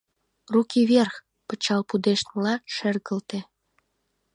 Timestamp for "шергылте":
2.75-3.39